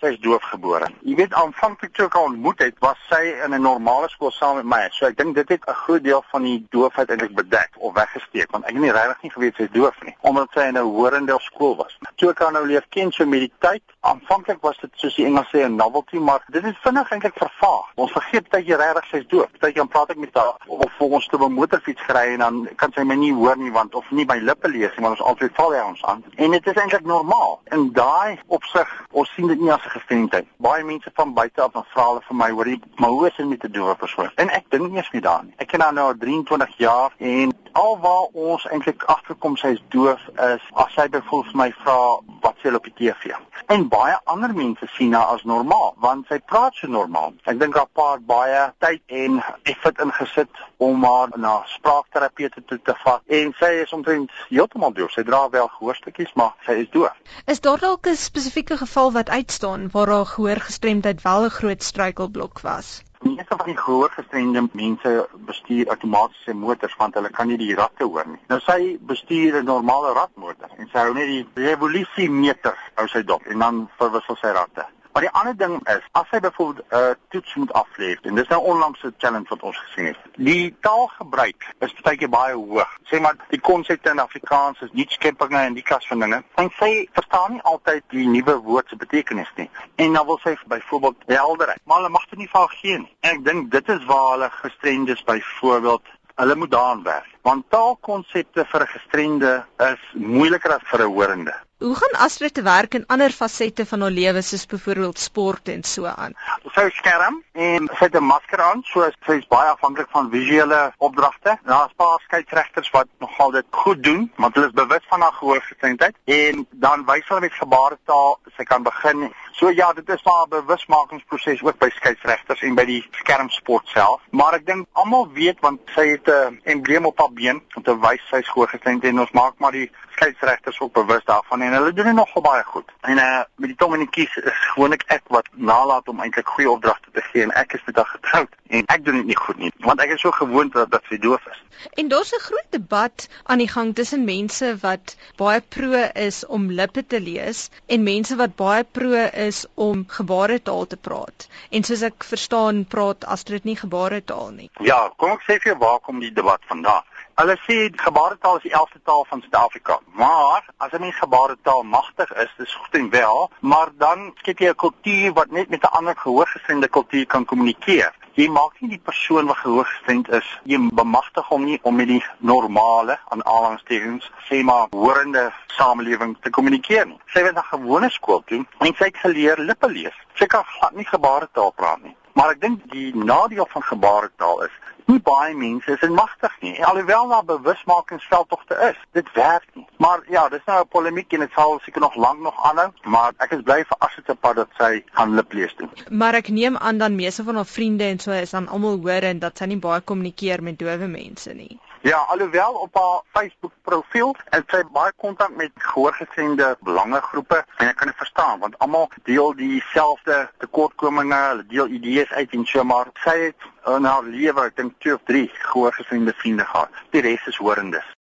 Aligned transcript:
sy 0.00 0.14
is 0.14 0.20
doofgebore. 0.24 0.88
Jy 1.04 1.14
weet 1.18 1.34
aanvanklik 1.36 1.92
toe 1.94 2.06
ek 2.06 2.16
haar 2.16 2.28
ontmoet 2.30 2.62
het, 2.64 2.76
was 2.84 2.98
sy 3.08 3.20
in 3.44 3.54
'n 3.54 3.62
normale 3.62 4.08
skool 4.08 4.30
saam 4.30 4.56
met 4.56 4.64
my. 4.64 4.88
So 4.92 5.06
ek 5.06 5.16
dink 5.16 5.34
dit 5.34 5.48
het 5.48 5.62
'n 5.68 5.80
groot 5.84 6.02
deel 6.02 6.22
van 6.30 6.42
die 6.42 6.66
doofheid 6.70 7.10
eintlik 7.10 7.34
bedek 7.34 7.70
of 7.76 7.94
weggesteek 7.94 8.50
want 8.50 8.64
ek 8.64 8.72
het 8.72 8.80
nie 8.80 8.92
regtig 8.92 9.22
nie 9.22 9.30
geweet 9.30 9.56
sy 9.56 9.62
is 9.62 9.70
doof 9.72 9.96
nie, 10.02 10.16
omdat 10.20 10.48
sy 10.54 10.60
in 10.60 10.78
'n 10.78 10.90
horende 10.96 11.36
skool 11.40 11.76
was. 11.76 11.98
Toe 12.16 12.30
ek 12.30 12.38
haar 12.38 12.52
nou 12.52 12.66
leer 12.66 12.84
ken 12.88 13.12
so 13.12 13.26
met 13.26 13.40
die 13.40 13.52
tyd, 13.58 13.82
aanvanklik 14.00 14.60
was 14.60 14.78
dit 14.80 14.90
soos 14.94 15.14
die 15.16 15.26
Engels 15.26 15.48
sê 15.52 15.64
'n 15.64 15.76
novelty, 15.76 16.16
maar 16.16 16.42
dit 16.48 16.62
het 16.62 16.76
vinnig 16.82 17.10
eintlik 17.10 17.36
vervaag. 17.36 17.86
Ons 17.94 18.12
vergeet 18.12 18.50
dat 18.50 18.66
jy 18.66 18.74
regtig 18.74 19.04
sy 19.10 19.16
is 19.16 19.26
doof. 19.26 19.48
Jy 19.60 19.72
dan 19.72 19.88
praat 19.88 20.10
ek 20.10 20.16
met 20.16 20.34
haar 20.34 20.54
of 20.66 20.92
vir 20.98 21.06
ons 21.06 21.26
te 21.26 21.36
'n 21.36 21.52
motorfiets 21.52 22.02
gery 22.02 22.32
en 22.32 22.38
dan 22.38 22.68
kan 22.76 22.92
sy 22.92 23.02
my 23.02 23.14
nie 23.14 23.34
hoor 23.34 23.56
nie 23.56 23.72
want 23.72 23.94
of 23.94 24.10
nie 24.10 24.24
my 24.24 24.38
lippe 24.38 24.68
lees 24.68 24.96
nie, 24.96 25.06
want 25.06 25.20
ons 25.20 25.28
altyd 25.28 25.54
val 25.54 25.72
hy 25.72 25.80
ons 25.80 26.04
aan. 26.04 26.24
En 26.36 26.50
dit 26.50 26.66
is 26.66 26.74
eintlik 26.74 27.04
normaal. 27.04 27.60
In 27.64 27.92
daai 27.92 28.38
opsig, 28.46 28.88
ons 29.10 29.30
sien 29.34 29.46
dit 29.46 29.60
nie 29.60 29.72
as 29.72 29.89
'n 29.90 29.98
gestremdheid. 29.98 30.46
Baie 30.56 30.84
mense 30.84 31.10
van 31.14 31.34
buite 31.34 31.62
af 31.62 31.72
vra 31.92 32.04
hulle 32.06 32.20
vir 32.28 32.36
my, 32.36 32.50
hoorie, 32.50 32.80
maar 32.96 33.10
hoe 33.10 33.26
is 33.26 33.36
dit 33.36 33.48
met 33.48 33.64
'n 33.64 33.72
doewe 33.72 33.94
persoon? 33.94 34.30
En 34.34 34.48
ek 34.48 34.64
dink 34.68 34.88
nie 34.88 34.96
eens 34.96 35.10
nie 35.10 35.20
daarin. 35.20 35.52
Ek 35.56 35.68
ken 35.68 35.80
haar 35.80 35.92
nou 35.92 36.16
23 36.18 36.76
jaar 36.76 37.12
en 37.18 37.52
alwaar 37.72 38.28
ons 38.32 38.66
eintlik 38.70 39.04
agterkom 39.04 39.56
sy 39.56 39.74
is 39.76 39.82
doof 39.94 40.20
is 40.46 40.64
as 40.82 40.94
sy 40.96 41.06
byvoorbeeld 41.08 41.52
vir 41.52 41.58
my 41.60 41.68
vra 41.82 41.98
wat 42.44 42.62
sy 42.62 42.72
op 42.74 42.86
die 42.88 42.94
TV. 42.98 43.34
En 43.70 43.86
baie 43.88 44.16
ander 44.32 44.54
mense 44.54 44.86
sien 44.96 45.14
haar 45.14 45.34
as 45.34 45.44
normaal 45.48 45.94
want 46.04 46.26
sy 46.30 46.40
praat 46.52 46.78
so 46.78 46.90
normaal. 46.90 47.34
Ek 47.50 47.58
dink 47.60 47.76
haar 47.78 47.90
pa 47.94 48.12
het 48.14 48.24
baie 48.26 48.62
tyd 48.84 49.02
en 49.22 49.40
effort 49.72 50.00
ingesit 50.04 50.62
om 50.78 51.04
haar 51.04 51.34
na 51.36 51.60
spraakterapeute 51.74 52.64
toe 52.66 52.80
te 52.84 52.96
vat 53.04 53.36
en 53.40 53.54
sy 53.60 53.72
is 53.84 53.92
omtrent 53.96 54.32
heeltemal 54.48 54.94
doof. 54.96 55.12
Sy 55.14 55.26
dra 55.28 55.44
wel 55.52 55.68
gehoorstukkies, 55.76 56.32
maar 56.34 56.56
sy 56.66 56.80
is 56.84 56.90
doof. 56.94 57.14
Is 57.46 57.60
daar 57.60 57.78
dalk 57.78 58.06
'n 58.06 58.16
spesifieke 58.16 58.76
geval 58.76 59.12
wat 59.12 59.30
uitstaan 59.30 59.88
waar 59.92 60.08
haar 60.08 60.26
gehoorgestremdheid 60.26 61.22
wel 61.22 61.44
'n 61.44 61.56
groot 61.60 61.82
struikelblok 61.82 62.60
was? 62.60 63.02
Meeste 63.22 63.56
van 63.56 63.66
die 63.66 63.76
gehoorgestremde 63.76 64.62
mense 64.72 65.10
bestuur 65.48 65.90
outomatiese 65.92 66.54
motors 66.56 66.94
want 66.96 67.18
hulle 67.18 67.30
kan 67.30 67.50
nie 67.52 67.58
die 67.60 67.74
ratte 67.76 68.06
hoor 68.08 68.24
nie. 68.24 68.40
Nou 68.48 68.56
sy 68.64 68.96
bestuur 69.10 69.58
'n 69.60 69.68
normale 69.68 70.12
ratmotor 70.16 70.70
en 70.78 70.88
sy 70.92 70.98
hou 70.98 71.12
net 71.14 71.28
die 71.28 71.66
revolusiemeter 71.66 72.78
hou 72.96 73.06
sy 73.08 73.22
dop 73.32 73.44
en 73.46 73.58
dan 73.58 73.82
verwissel 73.98 74.40
sy 74.40 74.54
ratte. 74.56 74.86
Maar 75.12 75.22
die 75.22 75.30
ander 75.30 75.56
ding 75.56 75.88
is, 75.88 76.04
as 76.12 76.28
hy 76.30 76.40
byvoorbeeld 76.40 76.86
'n 76.90 76.96
uh, 76.96 77.14
toets 77.28 77.54
moet 77.54 77.72
aflê, 77.72 78.16
en 78.22 78.34
dis 78.34 78.48
nou 78.48 78.60
onlangs 78.62 79.02
'n 79.02 79.14
challenge 79.18 79.48
wat 79.48 79.62
ons 79.62 79.78
gesien 79.78 80.06
het. 80.06 80.16
Die 80.36 80.76
taalgebruik 80.80 81.74
is 81.78 81.94
baie 82.02 82.28
baie 82.28 82.54
hoog. 82.54 82.98
Sê 83.02 83.20
maar 83.20 83.36
die 83.48 83.60
konsepte 83.60 84.10
in 84.10 84.18
Afrikaans 84.18 84.80
is 84.80 84.92
nie 84.92 85.06
skepinge 85.08 85.58
en 85.58 85.74
die 85.74 85.82
klas 85.82 86.06
van 86.06 86.18
dinge. 86.18 86.42
En 86.54 86.70
sy 86.78 87.08
verstaan 87.12 87.52
nie 87.52 87.62
altyd 87.62 88.02
die 88.08 88.26
nuwe 88.28 88.56
woord 88.56 88.88
se 88.88 88.96
betekenis 88.96 89.52
nie. 89.56 89.70
En 89.94 90.12
dan 90.12 90.26
wil 90.26 90.38
sy 90.38 90.56
byvoorbeeld 90.66 91.16
helderheid, 91.26 91.80
maar 91.84 91.96
hulle 91.96 92.08
mag 92.08 92.26
dit 92.28 92.38
nie 92.38 92.48
vir 92.48 92.60
haar 92.60 92.76
gee 92.80 92.98
nie. 92.98 93.16
En 93.20 93.30
ek 93.30 93.44
dink 93.44 93.70
dit 93.70 93.88
is 93.88 94.04
waar 94.04 94.30
hulle 94.30 94.50
gestremdes 94.50 95.24
byvoorbeeld 95.24 96.06
hulle 96.34 96.54
moet 96.54 96.70
daaraan 96.70 97.02
werk. 97.02 97.28
Want 97.42 97.70
taalkonsepte 97.70 98.64
vir 98.64 98.80
'n 98.80 98.86
gestremde 98.86 99.64
is 99.76 100.02
moeiliker 100.14 100.72
as 100.72 100.86
vir 100.90 101.00
'n 101.00 101.12
horende. 101.12 101.54
Hoe 101.80 101.96
gaan 101.96 102.20
Astrid 102.20 102.54
te 102.54 102.62
werk 102.62 102.94
in 102.94 103.06
ander 103.06 103.32
fasette 103.32 103.86
van 103.86 104.02
haar 104.04 104.10
lewe 104.10 104.40
soos 104.44 104.66
byvoorbeeld 104.68 105.18
sport 105.18 105.68
en 105.72 105.82
so 105.82 106.04
aan? 106.04 106.34
Sy 106.74 106.82
skerm 106.92 107.38
en 107.52 107.86
sy 107.94 108.04
het 108.04 108.18
'n 108.20 108.24
masker 108.24 108.60
aan, 108.60 108.82
so 108.84 109.08
sy 109.26 109.38
is 109.40 109.46
baie 109.48 109.70
afhanklik 109.70 110.10
van 110.12 110.28
visuele 110.30 110.92
opdragte. 110.98 111.56
Daar's 111.64 111.96
paar 111.96 112.20
skeieregters 112.26 112.90
wat 112.90 113.08
nogal 113.18 113.50
dit 113.50 113.64
goed 113.70 114.02
doen, 114.02 114.32
want 114.36 114.54
hulle 114.54 114.66
is 114.66 114.72
bewus 114.82 115.06
van 115.08 115.20
haar 115.20 115.32
gehoorgestremdheid 115.32 116.16
en 116.24 116.66
dan 116.70 117.04
wys 117.04 117.28
hulle 117.28 117.40
met 117.40 117.52
gebaretaal 117.52 118.38
sy 118.56 118.64
kan 118.64 118.82
begin. 118.82 119.32
So 119.60 119.70
ja, 119.70 119.92
dit 119.92 120.08
is 120.08 120.22
maar 120.22 120.46
'n 120.46 120.48
bewusmakingsproses 120.48 121.62
ook 121.62 121.78
by 121.78 121.88
skeieregters 121.92 122.62
en 122.62 122.74
by 122.74 122.84
die 122.84 123.08
skermsport 123.10 123.86
self. 123.88 124.20
Maar 124.30 124.54
ek 124.54 124.66
dink 124.66 124.86
almal 124.92 125.28
weet 125.32 125.60
want 125.60 125.80
sy 125.94 126.06
het 126.08 126.28
'n 126.28 126.60
embleem 126.64 127.04
op 127.04 127.18
haar 127.18 127.32
been 127.32 127.62
om 127.74 127.82
te 127.82 127.98
wys 127.98 128.22
sy 128.30 128.36
is 128.36 128.48
gehoorgestremd 128.48 129.04
en 129.04 129.20
ons 129.20 129.30
maak 129.30 129.58
maar 129.58 129.72
die 129.72 129.90
skeieregters 130.10 130.80
ook 130.80 130.92
bewus 130.92 131.24
daarvan 131.24 131.60
en 131.60 131.72
hulle 131.72 131.92
doen 131.92 132.04
dit 132.04 132.14
nogal 132.14 132.42
baie 132.42 132.62
goed. 132.62 132.88
En 133.00 133.18
uh 133.18 133.44
met 133.56 133.68
die 133.68 133.76
tong 133.76 133.92
in 133.92 134.00
die 134.06 134.10
kies 134.10 134.36
is 134.36 134.60
gewoonlik 134.72 135.04
ek 135.06 135.22
wat 135.26 135.48
nalat 135.52 136.08
om 136.08 136.20
eintlik 136.20 136.48
goeie 136.48 136.70
opdragte 136.70 137.10
te 137.12 137.22
gee 137.22 137.42
en 137.42 137.50
ek 137.50 137.72
is 137.72 137.94
haar 137.94 138.06
getroud 138.06 138.48
en 138.68 138.84
ek 138.86 139.04
doen 139.04 139.16
dit 139.16 139.26
nie 139.26 139.36
goed 139.36 139.58
nie 139.58 139.72
want 139.78 140.00
ek 140.00 140.10
is 140.10 140.20
so 140.20 140.30
gewoond 140.30 140.72
dat 140.72 140.90
dat 140.90 141.02
sy 141.08 141.18
doof 141.18 141.46
is. 141.50 141.60
En 141.94 142.08
daar's 142.08 142.32
'n 142.32 142.40
groot 142.48 142.70
debat 142.70 143.28
aan 143.42 143.58
die 143.58 143.68
gang 143.68 143.94
tussen 143.94 144.24
mense 144.24 144.76
wat 144.80 145.16
baie 145.36 145.60
pro 145.60 145.92
is 146.14 146.46
om 146.46 146.70
lippe 146.70 147.06
te 147.06 147.20
lees 147.20 147.68
en 147.86 148.02
mense 148.02 148.36
wat 148.36 148.56
baie 148.56 148.84
pro 148.84 149.12
is 149.48 149.49
om 149.74 150.04
gebaretaal 150.08 150.86
te 150.86 150.96
praat. 150.96 151.48
En 151.70 151.86
soos 151.86 152.02
ek 152.02 152.26
verstaan, 152.32 152.84
praat 152.94 153.24
Astrid 153.24 153.64
nie 153.68 153.76
gebaretaal 153.76 154.50
nie. 154.56 154.70
Ja, 154.90 155.00
kom 155.16 155.34
ek 155.36 155.46
sê 155.46 155.58
vir 155.62 155.72
jou 155.72 155.78
waar 155.84 156.00
kom 156.06 156.20
die 156.24 156.32
debat 156.32 156.62
vandaan? 156.72 157.06
Hulle 157.40 157.56
sê 157.64 157.76
gebaretaal 157.96 158.58
is 158.58 158.66
die 158.66 158.72
11de 158.76 159.00
taal 159.08 159.24
van 159.28 159.40
Suid-Afrika. 159.40 159.98
Maar 160.22 160.66
as 160.76 160.92
'n 160.92 161.00
mens 161.00 161.18
gebaretaal 161.18 161.82
magtig 161.82 162.32
is, 162.44 162.50
dis 162.58 162.74
goed 162.74 162.94
en 163.00 163.10
wel, 163.10 163.50
maar 163.60 163.88
dan 164.04 164.32
skep 164.40 164.58
jy 164.58 164.68
'n 164.68 164.82
kultuur 164.84 165.32
wat 165.32 165.50
net 165.50 165.68
met 165.70 165.82
'n 165.82 165.94
ander 165.98 166.16
gehoorgestremde 166.16 166.88
kultuur 166.88 167.26
kan 167.26 167.44
kommunikeer. 167.44 168.12
Jy 168.38 168.46
maak 168.54 168.76
nie 168.78 168.92
die 168.92 169.02
persoon 169.02 169.48
wat 169.50 169.58
gehoorgestremd 169.64 170.28
is, 170.38 170.46
jy 170.70 170.78
bemagtig 170.94 171.48
hom 171.50 171.64
nie 171.66 171.78
om 171.82 171.96
met 171.98 172.06
die 172.06 172.20
normale 172.38 173.16
aan 173.34 173.42
aanhalingstekens 173.42 174.28
sê 174.46 174.60
maar 174.62 174.86
horende 174.94 175.48
samelewing 175.74 176.36
te 176.44 176.52
kommunikeer 176.54 177.08
nie. 177.10 177.18
Sy 177.34 177.42
het 177.42 177.58
na 177.58 177.64
gewone 177.66 178.10
skool 178.14 178.44
toe 178.46 178.62
en 178.62 178.94
sy 178.94 179.10
het 179.10 179.18
geleer 179.24 179.58
lippe 179.58 179.90
lees. 179.90 180.14
Sy 180.38 180.46
kan 180.46 180.62
glad 180.76 180.94
nie 180.94 181.08
gebaretaal 181.10 181.74
praat 181.74 182.04
nie. 182.06 182.14
Maar 182.38 182.54
ek 182.54 182.62
dink 182.62 182.86
die 182.94 183.10
nadeel 183.18 183.66
van 183.72 183.82
gebaretaal 183.88 184.62
is 184.68 184.78
nie 185.10 185.20
baie 185.26 185.54
mense 185.58 185.96
is 185.96 186.08
magtig 186.14 186.54
nie. 186.62 186.76
Alhoewel 186.86 187.28
daar 187.28 187.44
bewusmakingsveldtogte 187.44 188.78
is, 188.90 188.98
dit 189.12 189.32
werk 189.34 189.66
nie. 189.74 189.79
Maar 190.00 190.20
ja, 190.28 190.48
dis 190.48 190.64
nou 190.64 190.80
'n 190.80 190.88
polemiek 190.88 191.32
en 191.32 191.40
dit 191.40 191.52
sal 191.52 191.78
seker 191.82 192.00
nog 192.00 192.14
lank 192.14 192.38
nog 192.40 192.62
aanhou, 192.68 192.90
maar 193.04 193.32
ek 193.36 193.50
is 193.50 193.62
bly 193.62 193.84
vir 193.88 193.96
Asita 193.98 194.34
pad 194.34 194.56
dat 194.56 194.68
sy 194.78 195.04
gaan 195.12 195.34
liplees 195.34 195.74
doen. 195.76 195.90
Maar 196.08 196.34
ek 196.34 196.48
neem 196.48 196.76
aan 196.76 196.98
dan 196.98 197.14
meeste 197.14 197.44
van 197.44 197.54
haar 197.54 197.66
vriende 197.66 198.04
en 198.04 198.18
so 198.18 198.30
is 198.30 198.50
dan 198.50 198.68
almal 198.68 198.96
hoor 199.02 199.26
en 199.30 199.38
dat 199.38 199.58
sy 199.58 199.64
nie 199.64 199.78
baie 199.78 200.00
kommunikeer 200.00 200.62
met 200.62 200.78
dowe 200.78 201.06
mense 201.06 201.52
nie. 201.54 201.78
Ja, 202.00 202.16
alhoewel 202.16 202.72
op 202.72 202.94
haar 202.94 203.20
Facebook 203.32 203.72
profiel 203.82 204.36
het 204.44 204.64
sy 204.72 204.80
baie 204.92 205.12
kontak 205.16 205.50
met 205.56 205.70
gehoorgestremde 205.74 206.76
belangegroepe 206.80 207.64
en 207.76 207.88
ek 207.88 207.96
kan 207.96 208.08
dit 208.08 208.16
verstaan 208.16 208.58
want 208.58 208.78
almal 208.78 209.10
deel 209.28 209.52
dieselfde 209.58 210.38
tekortkominge, 210.64 211.42
hulle 211.48 211.66
deel 211.66 211.92
idees 211.98 212.32
uit 212.32 212.56
en 212.56 212.64
so 212.64 212.84
maar 212.84 213.12
sy 213.24 213.36
het 213.42 213.68
in 213.96 214.08
haar 214.08 214.24
lewe 214.24 214.64
ek 214.70 214.80
dink 214.80 214.96
2 215.04 215.14
of 215.14 215.28
3 215.28 215.44
gehoorgestremde 215.52 216.32
vriende 216.40 216.64
gehad. 216.64 217.04
Die 217.10 217.20
res 217.20 217.46
is 217.52 217.60
horendes. 217.60 218.16